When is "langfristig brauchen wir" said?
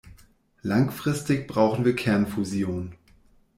0.63-1.95